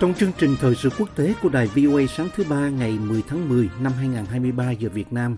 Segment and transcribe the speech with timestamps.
[0.00, 3.22] Trong chương trình thời sự quốc tế của đài VOA sáng thứ ba ngày 10
[3.28, 5.36] tháng 10 năm 2023 giờ Việt Nam,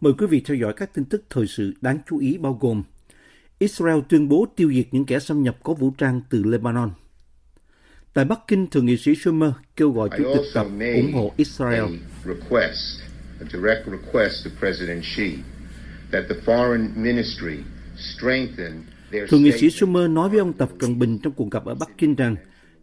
[0.00, 2.82] mời quý vị theo dõi các tin tức thời sự đáng chú ý bao gồm
[3.58, 6.90] Israel tuyên bố tiêu diệt những kẻ xâm nhập có vũ trang từ Lebanon.
[8.14, 11.84] Tại Bắc Kinh, Thượng nghị sĩ Schumer kêu gọi Chủ tịch Tập ủng hộ Israel.
[12.24, 13.00] request,
[13.52, 14.46] request
[15.02, 15.32] Xi
[19.28, 21.88] Thượng nghị sĩ Schumer nói với ông Tập Cận Bình trong cuộc gặp ở Bắc
[21.98, 22.36] Kinh rằng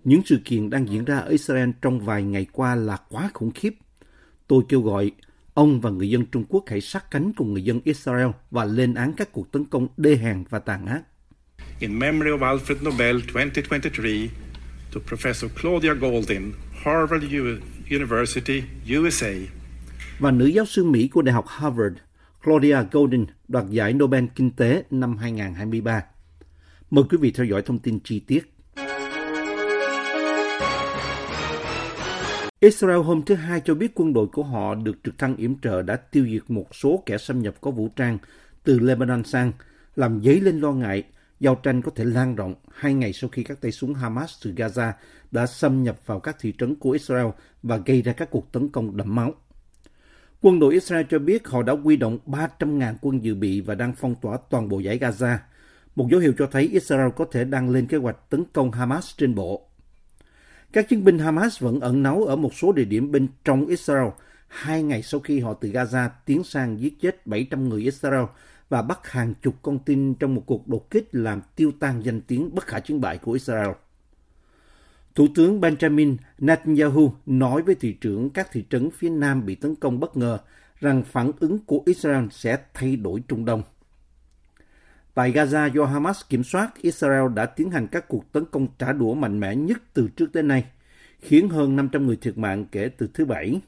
[0.07, 3.51] những sự kiện đang diễn ra ở Israel trong vài ngày qua là quá khủng
[3.51, 3.73] khiếp.
[4.47, 5.11] Tôi kêu gọi
[5.53, 8.93] ông và người dân Trung Quốc hãy sát cánh cùng người dân Israel và lên
[8.93, 11.01] án các cuộc tấn công đê hèn và tàn ác.
[11.79, 14.33] in memory of Alfred Nobel 2023
[14.93, 16.51] to Professor Claudia Goldin,
[16.83, 17.25] Harvard
[17.91, 18.63] University,
[18.97, 19.31] USA.
[20.19, 21.95] Và nữ giáo sư Mỹ của Đại học Harvard,
[22.43, 26.03] Claudia Goldin, đoạt giải Nobel Kinh tế năm 2023.
[26.91, 28.56] Mời quý vị theo dõi thông tin chi tiết.
[32.59, 35.81] Israel hôm thứ Hai cho biết quân đội của họ được trực thăng yểm trợ
[35.81, 38.17] đã tiêu diệt một số kẻ xâm nhập có vũ trang
[38.63, 39.51] từ Lebanon sang,
[39.95, 41.03] làm dấy lên lo ngại
[41.39, 44.51] giao tranh có thể lan rộng hai ngày sau khi các tay súng Hamas từ
[44.51, 44.91] Gaza
[45.31, 47.27] đã xâm nhập vào các thị trấn của Israel
[47.63, 49.33] và gây ra các cuộc tấn công đẫm máu.
[50.41, 53.93] Quân đội Israel cho biết họ đã huy động 300.000 quân dự bị và đang
[53.97, 55.37] phong tỏa toàn bộ giải Gaza,
[55.95, 59.17] một dấu hiệu cho thấy Israel có thể đang lên kế hoạch tấn công Hamas
[59.17, 59.66] trên bộ.
[60.73, 64.07] Các chiến binh Hamas vẫn ẩn náu ở một số địa điểm bên trong Israel
[64.47, 68.23] hai ngày sau khi họ từ Gaza tiến sang giết chết 700 người Israel
[68.69, 72.21] và bắt hàng chục con tin trong một cuộc đột kích làm tiêu tan danh
[72.21, 73.69] tiếng bất khả chiến bại của Israel.
[75.15, 79.75] Thủ tướng Benjamin Netanyahu nói với thị trưởng các thị trấn phía Nam bị tấn
[79.75, 80.37] công bất ngờ
[80.79, 83.63] rằng phản ứng của Israel sẽ thay đổi Trung Đông.
[85.17, 88.93] Tại Gaza do Hamas kiểm soát, Israel đã tiến hành các cuộc tấn công trả
[88.93, 90.65] đũa mạnh mẽ nhất từ trước đến nay,
[91.19, 93.61] khiến hơn 500 người thiệt mạng kể từ thứ Bảy.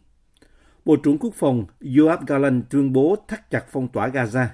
[0.86, 1.66] Bộ trưởng Quốc phòng
[1.98, 4.46] Yoav Gallant tuyên bố thắt chặt phong tỏa Gaza.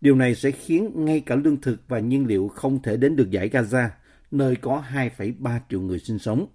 [0.00, 3.30] Điều này sẽ khiến ngay cả lương thực và nhiên liệu không thể đến được
[3.30, 3.88] giải Gaza,
[4.30, 6.46] nơi có 2,3 triệu người sinh sống.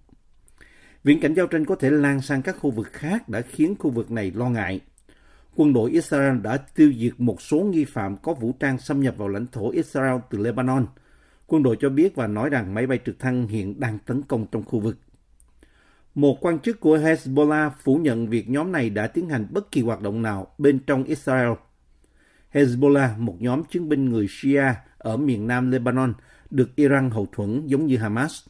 [1.04, 3.90] Viễn cảnh giao tranh có thể lan sang các khu vực khác đã khiến khu
[3.90, 4.82] vực này lo ngại.
[5.56, 9.16] Quân đội Israel đã tiêu diệt một số nghi phạm có vũ trang xâm nhập
[9.18, 10.86] vào lãnh thổ Israel từ Lebanon.
[11.48, 14.46] Quân đội cho biết và nói rằng máy bay trực thăng hiện đang tấn công
[14.52, 14.98] trong khu vực.
[16.16, 19.82] Một quan chức của Hezbollah phủ nhận việc nhóm này đã tiến hành bất kỳ
[19.82, 21.52] hoạt động nào bên trong Israel.
[22.54, 26.14] Hezbollah, một nhóm chiến binh người Shia ở miền nam Lebanon,
[26.50, 28.48] được Iran hậu thuẫn giống như Hamas.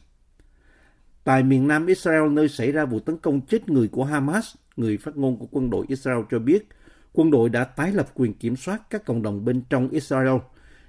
[1.24, 4.96] Tại miền nam Israel, nơi xảy ra vụ tấn công chết người của Hamas, người
[4.96, 6.68] phát ngôn của quân đội Israel cho biết
[7.16, 10.36] quân đội đã tái lập quyền kiểm soát các cộng đồng bên trong Israel,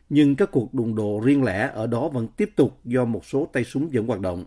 [0.10, 3.50] nhưng các cuộc đụng độ riêng lẻ ở đó vẫn tiếp tục do một số
[3.54, 4.46] tay súng vẫn hoạt động.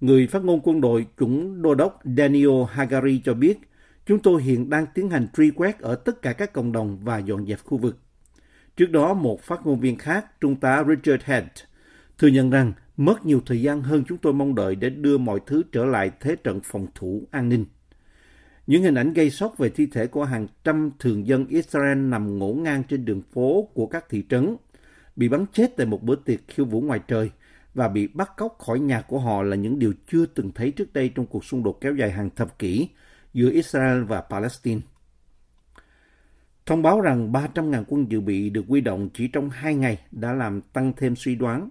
[0.00, 3.58] Người phát ngôn quân đội cũng đô đốc Daniel Hagari cho biết,
[4.06, 7.18] chúng tôi hiện đang tiến hành truy quét ở tất cả các cộng đồng và
[7.18, 7.98] dọn dẹp khu vực.
[8.76, 11.44] Trước đó, một phát ngôn viên khác, Trung tá Richard Head,
[12.18, 15.40] thừa nhận rằng mất nhiều thời gian hơn chúng tôi mong đợi để đưa mọi
[15.46, 17.64] thứ trở lại thế trận phòng thủ an ninh.
[18.70, 22.38] Những hình ảnh gây sốc về thi thể của hàng trăm thường dân Israel nằm
[22.38, 24.56] ngổn ngang trên đường phố của các thị trấn,
[25.16, 27.30] bị bắn chết tại một bữa tiệc khiêu vũ ngoài trời
[27.74, 30.92] và bị bắt cóc khỏi nhà của họ là những điều chưa từng thấy trước
[30.92, 32.88] đây trong cuộc xung đột kéo dài hàng thập kỷ
[33.34, 34.80] giữa Israel và Palestine.
[36.66, 40.32] Thông báo rằng 300.000 quân dự bị được huy động chỉ trong hai ngày đã
[40.32, 41.68] làm tăng thêm suy đoán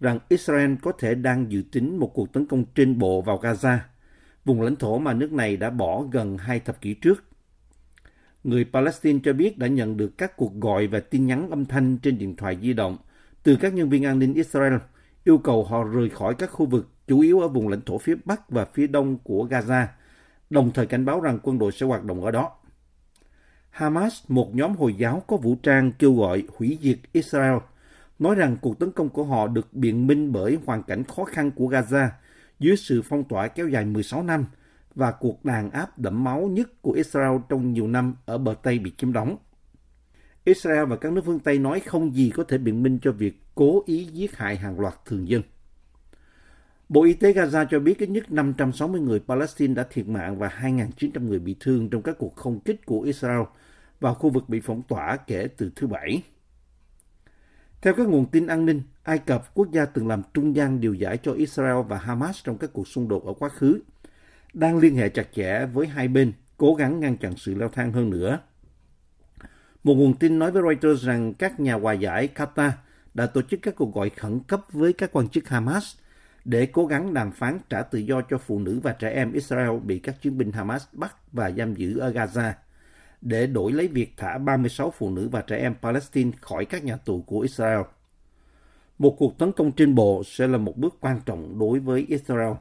[0.00, 3.78] rằng Israel có thể đang dự tính một cuộc tấn công trên bộ vào Gaza,
[4.44, 7.24] vùng lãnh thổ mà nước này đã bỏ gần hai thập kỷ trước.
[8.44, 11.98] Người Palestine cho biết đã nhận được các cuộc gọi và tin nhắn âm thanh
[11.98, 12.96] trên điện thoại di động
[13.42, 14.74] từ các nhân viên an ninh Israel
[15.24, 18.14] yêu cầu họ rời khỏi các khu vực chủ yếu ở vùng lãnh thổ phía
[18.24, 19.86] Bắc và phía Đông của Gaza,
[20.50, 22.50] đồng thời cảnh báo rằng quân đội sẽ hoạt động ở đó.
[23.70, 27.56] Hamas, một nhóm Hồi giáo có vũ trang kêu gọi hủy diệt Israel,
[28.18, 31.50] nói rằng cuộc tấn công của họ được biện minh bởi hoàn cảnh khó khăn
[31.50, 32.08] của Gaza
[32.62, 34.44] dưới sự phong tỏa kéo dài 16 năm
[34.94, 38.78] và cuộc đàn áp đẫm máu nhất của Israel trong nhiều năm ở bờ Tây
[38.78, 39.36] bị chiếm đóng.
[40.44, 43.40] Israel và các nước phương Tây nói không gì có thể biện minh cho việc
[43.54, 45.42] cố ý giết hại hàng loạt thường dân.
[46.88, 50.48] Bộ Y tế Gaza cho biết ít nhất 560 người Palestine đã thiệt mạng và
[50.48, 53.42] 2.900 người bị thương trong các cuộc không kích của Israel
[54.00, 56.22] vào khu vực bị phong tỏa kể từ thứ Bảy.
[57.82, 60.94] Theo các nguồn tin an ninh, Ai Cập, quốc gia từng làm trung gian điều
[60.94, 63.80] giải cho Israel và Hamas trong các cuộc xung đột ở quá khứ,
[64.54, 67.92] đang liên hệ chặt chẽ với hai bên, cố gắng ngăn chặn sự leo thang
[67.92, 68.38] hơn nữa.
[69.84, 72.70] Một nguồn tin nói với Reuters rằng các nhà hòa giải Qatar
[73.14, 75.96] đã tổ chức các cuộc gọi khẩn cấp với các quan chức Hamas
[76.44, 79.78] để cố gắng đàm phán trả tự do cho phụ nữ và trẻ em Israel
[79.84, 82.52] bị các chiến binh Hamas bắt và giam giữ ở Gaza,
[83.22, 86.96] để đổi lấy việc thả 36 phụ nữ và trẻ em Palestine khỏi các nhà
[86.96, 87.80] tù của Israel.
[88.98, 92.52] Một cuộc tấn công trên bộ sẽ là một bước quan trọng đối với Israel.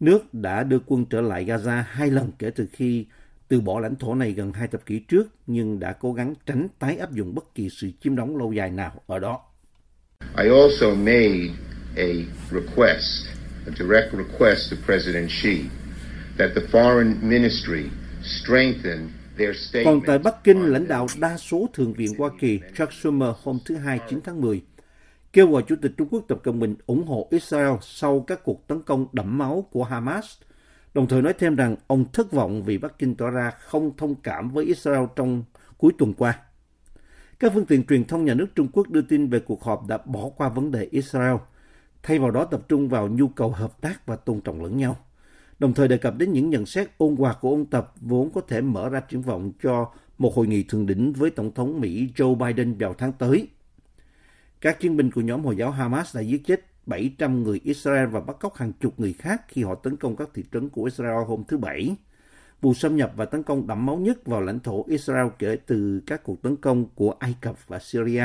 [0.00, 3.06] Nước đã đưa quân trở lại Gaza hai lần kể từ khi
[3.48, 6.68] từ bỏ lãnh thổ này gần hai thập kỷ trước, nhưng đã cố gắng tránh
[6.78, 9.40] tái áp dụng bất kỳ sự chiếm đóng lâu dài nào ở đó.
[10.38, 11.50] I also made
[11.96, 12.08] a
[12.50, 13.26] request,
[13.66, 15.60] a direct request to President Xi
[16.38, 17.84] that the foreign ministry
[18.22, 19.19] strengthen.
[19.84, 23.58] Còn tại Bắc Kinh, lãnh đạo đa số Thượng viện Hoa Kỳ Chuck Schumer hôm
[23.64, 24.62] thứ Hai 9 tháng 10
[25.32, 28.66] kêu gọi Chủ tịch Trung Quốc Tập Cận Bình ủng hộ Israel sau các cuộc
[28.66, 30.26] tấn công đẫm máu của Hamas,
[30.94, 34.14] đồng thời nói thêm rằng ông thất vọng vì Bắc Kinh tỏ ra không thông
[34.14, 35.44] cảm với Israel trong
[35.78, 36.38] cuối tuần qua.
[37.38, 39.98] Các phương tiện truyền thông nhà nước Trung Quốc đưa tin về cuộc họp đã
[40.04, 41.36] bỏ qua vấn đề Israel,
[42.02, 44.96] thay vào đó tập trung vào nhu cầu hợp tác và tôn trọng lẫn nhau.
[45.60, 48.40] Đồng thời đề cập đến những nhận xét ôn hòa của ông Tập, vốn có
[48.40, 52.08] thể mở ra triển vọng cho một hội nghị thượng đỉnh với Tổng thống Mỹ
[52.16, 53.48] Joe Biden vào tháng tới.
[54.60, 58.20] Các chiến binh của nhóm Hồi giáo Hamas đã giết chết 700 người Israel và
[58.20, 61.24] bắt cóc hàng chục người khác khi họ tấn công các thị trấn của Israel
[61.26, 61.96] hôm thứ Bảy.
[62.60, 66.02] Vụ xâm nhập và tấn công đẫm máu nhất vào lãnh thổ Israel kể từ
[66.06, 68.24] các cuộc tấn công của Ai Cập và Syria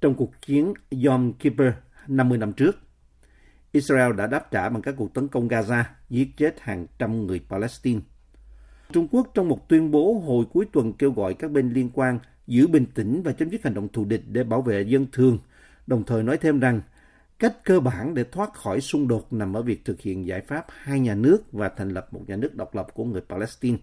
[0.00, 0.74] trong cuộc chiến
[1.06, 1.68] Yom Kippur
[2.06, 2.78] 50 năm trước.
[3.72, 7.40] Israel đã đáp trả bằng các cuộc tấn công Gaza, giết chết hàng trăm người
[7.48, 8.00] Palestine.
[8.92, 12.18] Trung Quốc trong một tuyên bố hồi cuối tuần kêu gọi các bên liên quan
[12.46, 15.38] giữ bình tĩnh và chấm dứt hành động thù địch để bảo vệ dân thường,
[15.86, 16.80] đồng thời nói thêm rằng
[17.38, 20.66] cách cơ bản để thoát khỏi xung đột nằm ở việc thực hiện giải pháp
[20.68, 23.78] hai nhà nước và thành lập một nhà nước độc lập của người Palestine.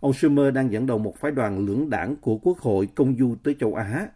[0.00, 3.36] Ông Schumer đang dẫn đầu một phái đoàn lưỡng đảng của Quốc hội công du
[3.42, 4.08] tới châu Á.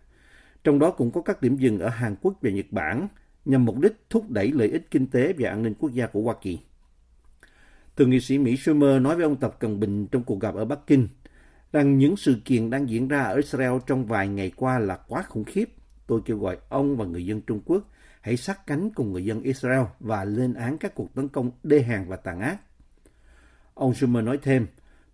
[0.65, 3.09] Trong đó cũng có các điểm dừng ở Hàn Quốc và Nhật Bản
[3.49, 6.23] nhằm mục đích thúc đẩy lợi ích kinh tế và an ninh quốc gia của
[6.23, 6.59] Hoa Kỳ.
[7.97, 10.65] Thượng nghị sĩ Mỹ Schumer nói với ông Tập Cận Bình trong cuộc gặp ở
[10.65, 11.09] Bắc Kinh
[11.73, 15.23] rằng những sự kiện đang diễn ra ở Israel trong vài ngày qua là quá
[15.23, 15.69] khủng khiếp.
[16.07, 17.85] Tôi kêu gọi ông và người dân Trung Quốc
[18.21, 21.83] hãy sát cánh cùng người dân Israel và lên án các cuộc tấn công đê
[21.83, 22.59] hèn và tàn ác.
[23.75, 24.67] Ông Schumer nói thêm,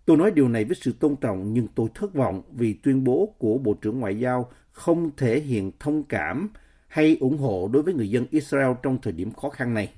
[0.05, 3.35] tôi nói điều này với sự tôn trọng nhưng tôi thất vọng vì tuyên bố
[3.39, 6.51] của Bộ trưởng Ngoại giao không thể hiện thông cảm
[6.95, 9.93] hay ủng hộ đối với người dân Israel trong thời điểm khó khăn này.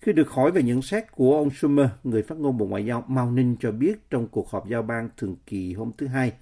[0.00, 3.04] Khi được hỏi về nhận xét của ông Schumer, người phát ngôn Bộ Ngoại giao
[3.08, 6.32] Mao Ninh cho biết trong cuộc họp giao ban thường kỳ hôm thứ Hai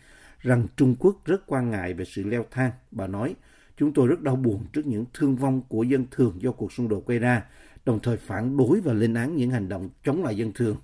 [0.40, 2.70] rằng Trung Quốc rất quan ngại về sự leo thang.
[2.90, 3.34] Bà nói,
[3.76, 6.88] chúng tôi rất đau buồn trước những thương vong của dân thường do cuộc xung
[6.88, 7.44] đột gây ra,
[7.84, 10.76] đồng thời phản đối và lên án những hành động chống lại dân thường.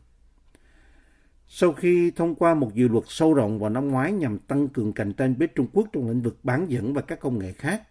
[1.49, 4.93] Sau khi thông qua một dự luật sâu rộng vào năm ngoái nhằm tăng cường
[4.93, 7.83] cạnh tranh với Trung Quốc trong lĩnh vực bán dẫn và các công nghệ khác,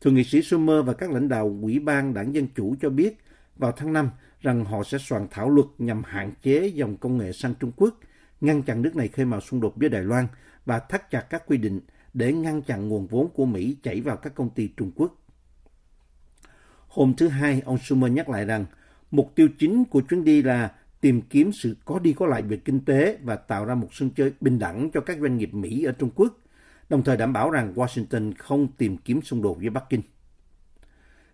[0.00, 3.18] Thượng nghị sĩ Schumer và các lãnh đạo ủy ban đảng Dân Chủ cho biết
[3.56, 4.10] vào tháng 5
[4.40, 7.94] rằng họ sẽ soạn thảo luật nhằm hạn chế dòng công nghệ sang Trung Quốc,
[8.40, 10.26] ngăn chặn nước này khơi mào xung đột với Đài Loan
[10.64, 11.80] và thắt chặt các quy định
[12.14, 15.22] để ngăn chặn nguồn vốn của Mỹ chảy vào các công ty Trung Quốc.
[16.88, 18.64] Hôm thứ Hai, ông Schumer nhắc lại rằng
[19.10, 22.56] mục tiêu chính của chuyến đi là tìm kiếm sự có đi có lại về
[22.56, 25.84] kinh tế và tạo ra một sân chơi bình đẳng cho các doanh nghiệp Mỹ
[25.84, 26.38] ở Trung Quốc,
[26.88, 30.02] đồng thời đảm bảo rằng Washington không tìm kiếm xung đột với Bắc Kinh.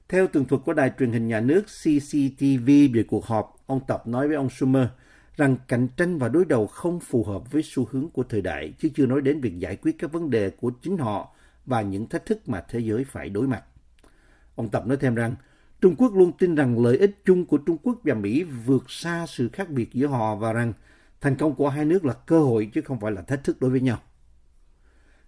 [0.09, 4.06] Theo tường thuật của đài truyền hình nhà nước CCTV về cuộc họp, ông Tập
[4.06, 4.87] nói với ông Schumer
[5.37, 8.73] rằng cạnh tranh và đối đầu không phù hợp với xu hướng của thời đại,
[8.78, 11.35] chứ chưa nói đến việc giải quyết các vấn đề của chính họ
[11.66, 13.62] và những thách thức mà thế giới phải đối mặt.
[14.54, 15.35] Ông Tập nói thêm rằng,
[15.80, 19.26] Trung Quốc luôn tin rằng lợi ích chung của Trung Quốc và Mỹ vượt xa
[19.28, 20.73] sự khác biệt giữa họ và rằng
[21.21, 23.71] thành công của hai nước là cơ hội chứ không phải là thách thức đối
[23.71, 23.99] với nhau.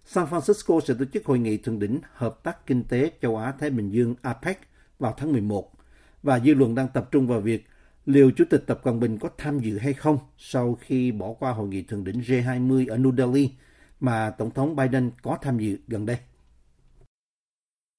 [0.05, 3.69] San Francisco sẽ tổ chức hội nghị thượng đỉnh hợp tác kinh tế châu Á-Thái
[3.69, 4.59] Bình Dương APEC
[4.99, 5.71] vào tháng 11
[6.23, 7.65] và dư luận đang tập trung vào việc
[8.05, 11.51] liệu Chủ tịch Tập Cận Bình có tham dự hay không sau khi bỏ qua
[11.51, 13.49] hội nghị thượng đỉnh G20 ở New Delhi
[13.99, 16.17] mà Tổng thống Biden có tham dự gần đây.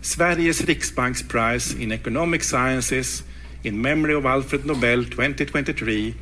[0.02, 3.22] Sveriges Riksbanks Prize in Economic Sciences
[3.62, 6.16] in memory of Alfred Nobel 2023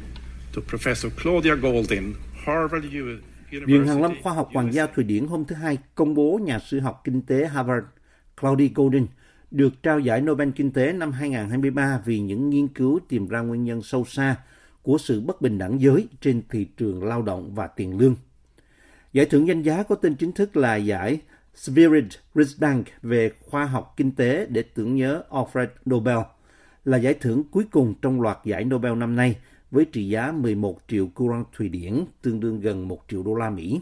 [0.55, 2.15] to Professor Claudia Goldin,
[2.47, 3.34] Harvard University.
[3.67, 4.13] Viện Hàn Lâm.
[4.23, 7.23] Khoa học Hoàng gia Thụy Điển hôm thứ Hai công bố nhà sử học kinh
[7.23, 7.87] tế Harvard
[8.41, 9.07] Claudia Goldin
[9.51, 13.65] được trao giải Nobel Kinh tế năm 2023 vì những nghiên cứu tìm ra nguyên
[13.65, 14.37] nhân sâu xa
[14.83, 18.17] của sự bất bình đẳng giới trên thị trường lao động và tiền lương.
[19.13, 21.21] Giải thưởng danh giá có tên chính thức là giải
[21.55, 26.19] Spirit Ritzbank về khoa học kinh tế để tưởng nhớ Alfred Nobel,
[26.85, 29.37] là giải thưởng cuối cùng trong loạt giải Nobel năm nay
[29.75, 33.51] với trị giá 11 triệu curang Thụy Điển, tương đương gần 1 triệu đô la
[33.51, 33.81] Mỹ.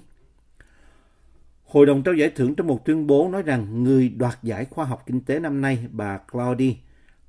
[1.65, 4.85] Hội đồng trao giải thưởng trong một tuyên bố nói rằng người đoạt giải khoa
[4.85, 6.75] học kinh tế năm nay, bà Claudie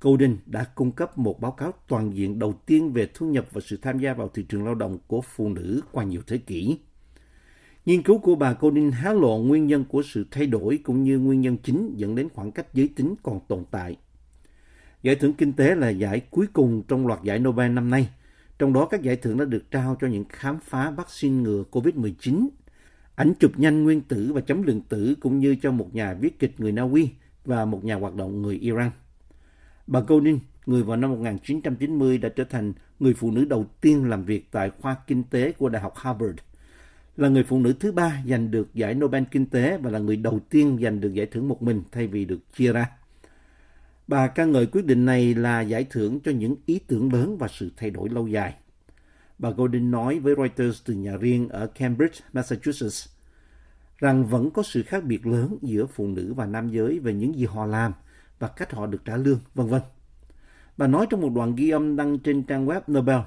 [0.00, 3.60] Golden đã cung cấp một báo cáo toàn diện đầu tiên về thu nhập và
[3.64, 6.78] sự tham gia vào thị trường lao động của phụ nữ qua nhiều thế kỷ.
[7.86, 11.18] Nghiên cứu của bà Golden hé lộ nguyên nhân của sự thay đổi cũng như
[11.18, 13.96] nguyên nhân chính dẫn đến khoảng cách giới tính còn tồn tại.
[15.02, 18.08] Giải thưởng kinh tế là giải cuối cùng trong loạt giải Nobel năm nay.
[18.58, 22.48] Trong đó các giải thưởng đã được trao cho những khám phá vaccine ngừa COVID-19
[23.14, 26.38] ảnh chụp nhanh nguyên tử và chấm lượng tử cũng như cho một nhà viết
[26.38, 27.10] kịch người Na Uy
[27.44, 28.90] và một nhà hoạt động người Iran.
[29.86, 34.24] Bà Goldin, người vào năm 1990 đã trở thành người phụ nữ đầu tiên làm
[34.24, 36.38] việc tại khoa kinh tế của Đại học Harvard,
[37.16, 40.16] là người phụ nữ thứ ba giành được giải Nobel Kinh tế và là người
[40.16, 42.90] đầu tiên giành được giải thưởng một mình thay vì được chia ra.
[44.06, 47.48] Bà ca ngợi quyết định này là giải thưởng cho những ý tưởng lớn và
[47.48, 48.54] sự thay đổi lâu dài.
[49.38, 53.08] Bà Golden nói với Reuters từ nhà riêng ở Cambridge, Massachusetts,
[53.98, 57.34] rằng vẫn có sự khác biệt lớn giữa phụ nữ và nam giới về những
[57.34, 57.92] gì họ làm
[58.38, 59.82] và cách họ được trả lương, vân vân.
[60.76, 63.20] Bà nói trong một đoạn ghi âm đăng trên trang web Nobel,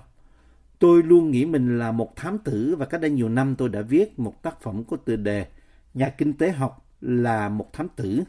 [0.80, 3.82] Tôi luôn nghĩ mình là một thám tử và cách đây nhiều năm tôi đã
[3.82, 5.46] viết một tác phẩm có tựa đề
[5.94, 8.24] Nhà kinh tế học là một thám tử.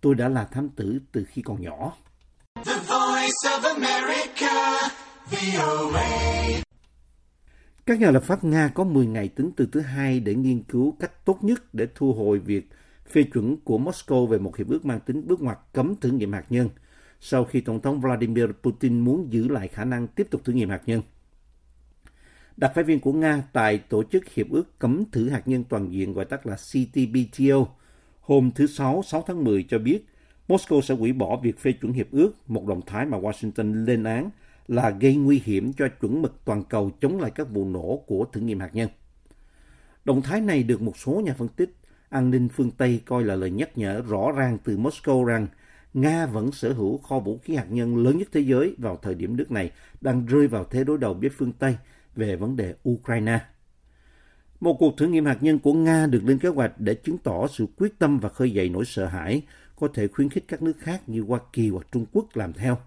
[0.00, 1.96] Tôi đã là thám tử từ khi còn nhỏ.
[2.64, 4.88] The voice of America,
[5.30, 6.60] VOA.
[7.86, 10.96] Các nhà lập pháp Nga có 10 ngày tính từ thứ hai để nghiên cứu
[11.00, 12.70] cách tốt nhất để thu hồi việc
[13.10, 16.32] phê chuẩn của Moscow về một hiệp ước mang tính bước ngoặt cấm thử nghiệm
[16.32, 16.68] hạt nhân
[17.20, 20.70] sau khi Tổng thống Vladimir Putin muốn giữ lại khả năng tiếp tục thử nghiệm
[20.70, 21.02] hạt nhân.
[22.56, 25.92] Đặc phái viên của Nga tại Tổ chức Hiệp ước Cấm Thử Hạt nhân Toàn
[25.92, 27.66] diện gọi tắt là CTBTO
[28.30, 30.04] hôm thứ Sáu 6 tháng 10 cho biết
[30.48, 34.04] Moscow sẽ hủy bỏ việc phê chuẩn hiệp ước, một động thái mà Washington lên
[34.04, 34.30] án
[34.68, 38.24] là gây nguy hiểm cho chuẩn mực toàn cầu chống lại các vụ nổ của
[38.32, 38.88] thử nghiệm hạt nhân.
[40.04, 41.76] Động thái này được một số nhà phân tích
[42.08, 45.46] an ninh phương Tây coi là lời nhắc nhở rõ ràng từ Moscow rằng
[45.94, 49.14] Nga vẫn sở hữu kho vũ khí hạt nhân lớn nhất thế giới vào thời
[49.14, 49.70] điểm nước này
[50.00, 51.76] đang rơi vào thế đối đầu với phương Tây
[52.16, 53.40] về vấn đề Ukraine.
[54.60, 57.46] Một cuộc thử nghiệm hạt nhân của Nga được lên kế hoạch để chứng tỏ
[57.46, 59.42] sự quyết tâm và khơi dậy nỗi sợ hãi,
[59.76, 62.78] có thể khuyến khích các nước khác như Hoa Kỳ hoặc Trung Quốc làm theo.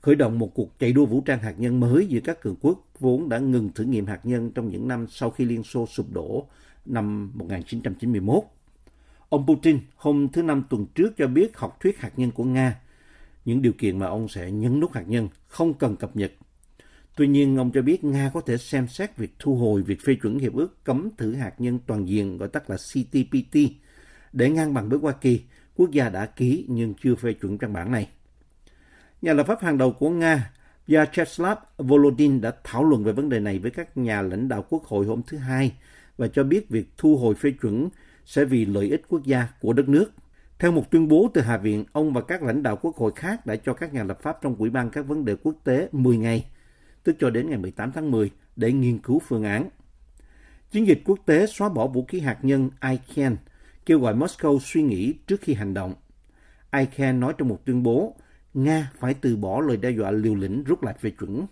[0.00, 2.88] Khởi động một cuộc chạy đua vũ trang hạt nhân mới giữa các cường quốc
[2.98, 6.12] vốn đã ngừng thử nghiệm hạt nhân trong những năm sau khi Liên Xô sụp
[6.12, 6.46] đổ
[6.84, 8.42] năm 1991.
[9.28, 12.80] Ông Putin hôm thứ Năm tuần trước cho biết học thuyết hạt nhân của Nga,
[13.44, 16.32] những điều kiện mà ông sẽ nhấn nút hạt nhân không cần cập nhật
[17.16, 20.14] Tuy nhiên, ông cho biết Nga có thể xem xét việc thu hồi việc phê
[20.22, 23.58] chuẩn hiệp ước cấm thử hạt nhân toàn diện gọi tắt là CTPT
[24.32, 25.42] để ngang bằng với Hoa Kỳ,
[25.76, 28.08] quốc gia đã ký nhưng chưa phê chuẩn văn bản này.
[29.22, 30.50] Nhà lập pháp hàng đầu của Nga,
[30.86, 34.84] Vyacheslav Volodin đã thảo luận về vấn đề này với các nhà lãnh đạo quốc
[34.84, 35.72] hội hôm thứ Hai
[36.16, 37.88] và cho biết việc thu hồi phê chuẩn
[38.24, 40.12] sẽ vì lợi ích quốc gia của đất nước.
[40.58, 43.46] Theo một tuyên bố từ Hạ viện, ông và các lãnh đạo quốc hội khác
[43.46, 46.16] đã cho các nhà lập pháp trong Ủy ban các vấn đề quốc tế 10
[46.16, 46.44] ngày–
[47.04, 49.68] tức cho đến ngày 18 tháng 10, để nghiên cứu phương án.
[50.70, 53.36] Chiến dịch quốc tế xóa bỏ vũ khí hạt nhân ICAN
[53.86, 55.94] kêu gọi Moscow suy nghĩ trước khi hành động.
[56.72, 58.16] ICAN nói trong một tuyên bố,
[58.54, 61.46] Nga phải từ bỏ lời đe dọa liều lĩnh rút lại về chuẩn.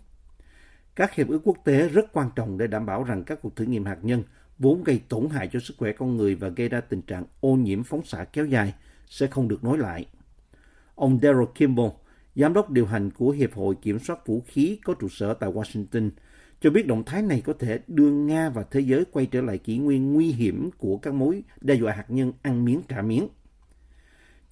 [0.96, 3.64] Các hiệp ước quốc tế rất quan trọng để đảm bảo rằng các cuộc thử
[3.64, 4.22] nghiệm hạt nhân
[4.58, 7.54] vốn gây tổn hại cho sức khỏe con người và gây ra tình trạng ô
[7.54, 8.74] nhiễm phóng xạ kéo dài
[9.06, 10.06] sẽ không được nối lại.
[10.94, 11.90] Ông Daryl Kimball,
[12.34, 15.50] giám đốc điều hành của Hiệp hội Kiểm soát Vũ khí có trụ sở tại
[15.50, 16.10] Washington,
[16.60, 19.58] cho biết động thái này có thể đưa Nga và thế giới quay trở lại
[19.58, 23.28] kỷ nguyên nguy hiểm của các mối đe dọa hạt nhân ăn miếng trả miếng.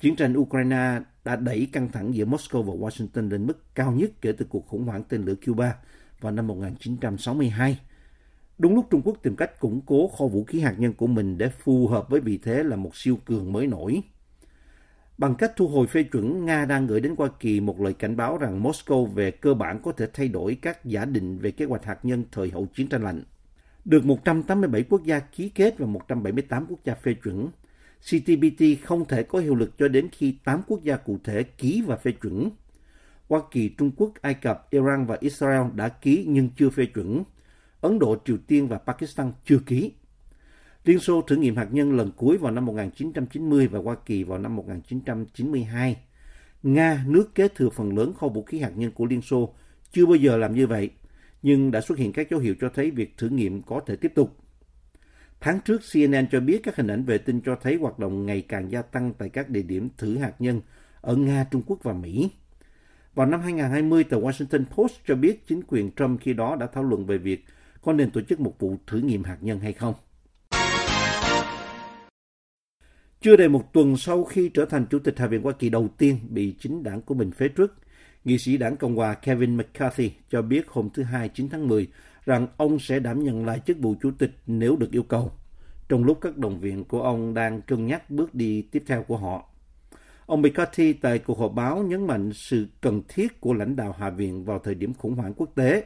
[0.00, 4.10] Chiến tranh Ukraine đã đẩy căng thẳng giữa Moscow và Washington lên mức cao nhất
[4.20, 5.74] kể từ cuộc khủng hoảng tên lửa Cuba
[6.20, 7.78] vào năm 1962.
[8.58, 11.38] Đúng lúc Trung Quốc tìm cách củng cố kho vũ khí hạt nhân của mình
[11.38, 14.02] để phù hợp với vị thế là một siêu cường mới nổi.
[15.18, 18.16] Bằng cách thu hồi phê chuẩn, Nga đang gửi đến Hoa Kỳ một lời cảnh
[18.16, 21.64] báo rằng Moscow về cơ bản có thể thay đổi các giả định về kế
[21.64, 23.22] hoạch hạt nhân thời hậu chiến tranh lạnh.
[23.84, 27.48] Được 187 quốc gia ký kết và 178 quốc gia phê chuẩn,
[28.00, 31.82] CTBT không thể có hiệu lực cho đến khi 8 quốc gia cụ thể ký
[31.86, 32.50] và phê chuẩn.
[33.28, 37.22] Hoa Kỳ, Trung Quốc, Ai Cập, Iran và Israel đã ký nhưng chưa phê chuẩn.
[37.80, 39.92] Ấn Độ, Triều Tiên và Pakistan chưa ký.
[40.84, 44.38] Liên Xô thử nghiệm hạt nhân lần cuối vào năm 1990 và Hoa Kỳ vào
[44.38, 45.96] năm 1992.
[46.62, 49.54] Nga, nước kế thừa phần lớn kho vũ khí hạt nhân của Liên Xô,
[49.92, 50.90] chưa bao giờ làm như vậy,
[51.42, 54.12] nhưng đã xuất hiện các dấu hiệu cho thấy việc thử nghiệm có thể tiếp
[54.14, 54.36] tục.
[55.40, 58.42] Tháng trước, CNN cho biết các hình ảnh vệ tinh cho thấy hoạt động ngày
[58.48, 60.60] càng gia tăng tại các địa điểm thử hạt nhân
[61.00, 62.30] ở Nga, Trung Quốc và Mỹ.
[63.14, 66.84] Vào năm 2020, tờ Washington Post cho biết chính quyền Trump khi đó đã thảo
[66.84, 67.44] luận về việc
[67.82, 69.94] có nên tổ chức một vụ thử nghiệm hạt nhân hay không.
[73.20, 75.88] Chưa đầy một tuần sau khi trở thành Chủ tịch Hạ viện Hoa Kỳ đầu
[75.98, 77.72] tiên bị chính đảng của mình phế truất,
[78.24, 81.86] nghị sĩ đảng Cộng hòa Kevin McCarthy cho biết hôm thứ Hai 9 tháng 10
[82.24, 85.32] rằng ông sẽ đảm nhận lại chức vụ chủ tịch nếu được yêu cầu,
[85.88, 89.16] trong lúc các đồng viện của ông đang cân nhắc bước đi tiếp theo của
[89.16, 89.50] họ.
[90.26, 94.10] Ông McCarthy tại cuộc họp báo nhấn mạnh sự cần thiết của lãnh đạo Hạ
[94.10, 95.84] viện vào thời điểm khủng hoảng quốc tế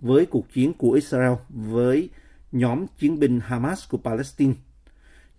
[0.00, 2.08] với cuộc chiến của Israel với
[2.52, 4.54] nhóm chiến binh Hamas của Palestine.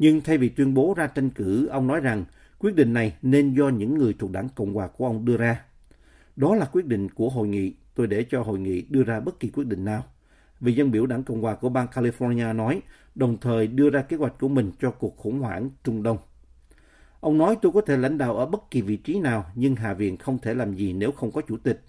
[0.02, 2.26] Nhưng thay vì tuyên bố ra tranh cử, ông nói rằng
[2.60, 5.62] quyết định này nên do những người thuộc đảng Cộng hòa của ông đưa ra.
[6.36, 9.40] Đó là quyết định của hội nghị, tôi để cho hội nghị đưa ra bất
[9.40, 10.04] kỳ quyết định nào.
[10.60, 12.82] Vị dân biểu đảng Cộng hòa của bang California nói,
[13.16, 16.18] đồng thời đưa ra kế hoạch của mình cho cuộc khủng hoảng Trung Đông.
[17.20, 19.94] Ông nói tôi có thể lãnh đạo ở bất kỳ vị trí nào, nhưng Hạ
[19.94, 21.82] viện không thể làm gì nếu không có chủ tịch.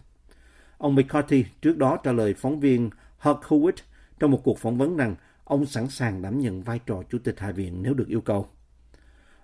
[0.78, 3.82] Ông McCarthy trước đó trả lời phóng viên Huck Hewitt
[4.18, 7.40] trong một cuộc phỏng vấn rằng ông sẵn sàng đảm nhận vai trò chủ tịch
[7.40, 8.46] Hạ viện nếu được yêu cầu.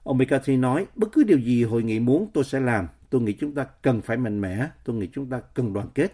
[0.02, 2.88] Ông McCarthy nói, bất cứ điều gì hội nghị muốn tôi sẽ làm.
[3.10, 6.12] Tôi nghĩ chúng ta cần phải mạnh mẽ, tôi nghĩ chúng ta cần đoàn kết.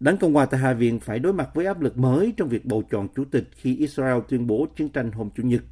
[0.00, 2.64] Đảng Cộng hòa tại Hạ viện phải đối mặt với áp lực mới trong việc
[2.64, 5.62] bầu chọn chủ tịch khi Israel tuyên bố chiến tranh hôm Chủ nhật,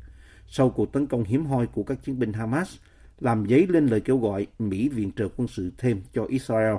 [0.47, 2.77] sau cuộc tấn công hiếm hoi của các chiến binh Hamas,
[3.21, 6.77] làm dấy lên lời kêu gọi Mỹ viện trợ quân sự thêm cho Israel.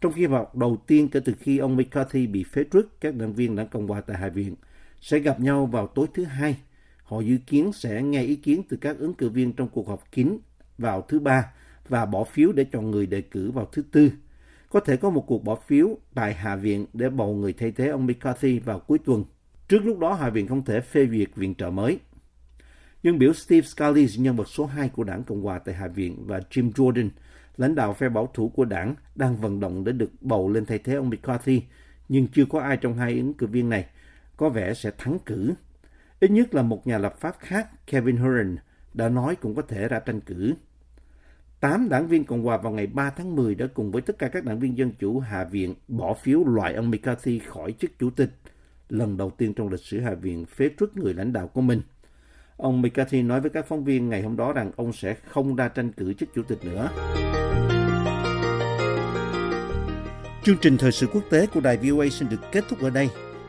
[0.00, 3.32] Trong khi họp đầu tiên kể từ khi ông McCarthy bị phế truất, các đảng
[3.32, 4.54] viên đảng Cộng hòa tại Hạ viện
[5.04, 6.56] sẽ gặp nhau vào tối thứ Hai.
[7.02, 10.12] Họ dự kiến sẽ nghe ý kiến từ các ứng cử viên trong cuộc họp
[10.12, 10.38] kín
[10.78, 11.52] vào thứ Ba
[11.88, 14.10] và bỏ phiếu để chọn người đề cử vào thứ Tư.
[14.68, 17.88] Có thể có một cuộc bỏ phiếu tại Hạ viện để bầu người thay thế
[17.88, 19.24] ông McCarthy vào cuối tuần.
[19.68, 21.98] Trước lúc đó, Hạ viện không thể phê duyệt viện trợ mới.
[23.02, 26.26] Dân biểu Steve Scalise, nhân vật số 2 của đảng Cộng hòa tại Hạ viện,
[26.26, 27.08] và Jim Jordan,
[27.56, 30.78] lãnh đạo phe bảo thủ của đảng, đang vận động để được bầu lên thay
[30.78, 31.62] thế ông McCarthy,
[32.08, 33.86] nhưng chưa có ai trong hai ứng cử viên này
[34.36, 35.54] có vẻ sẽ thắng cử.
[36.20, 38.56] Ít nhất là một nhà lập pháp khác, Kevin Hurren,
[38.94, 40.54] đã nói cũng có thể ra tranh cử.
[41.60, 44.28] Tám đảng viên Cộng hòa vào ngày 3 tháng 10 đã cùng với tất cả
[44.28, 48.10] các đảng viên Dân Chủ Hạ viện bỏ phiếu loại ông McCarthy khỏi chức chủ
[48.10, 48.30] tịch,
[48.88, 51.80] lần đầu tiên trong lịch sử Hạ viện phế truất người lãnh đạo của mình.
[52.56, 55.68] Ông McCarthy nói với các phóng viên ngày hôm đó rằng ông sẽ không ra
[55.68, 56.90] tranh cử chức chủ tịch nữa.
[60.44, 63.08] Chương trình thời sự quốc tế của đài VOA xin được kết thúc ở đây.